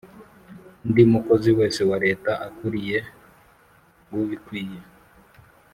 undi 0.83 1.03
mukozi 1.13 1.49
wese 1.57 1.81
wa 1.89 1.97
Leta 2.05 2.31
akuriye 2.47 2.97
ubikwiye 4.15 4.79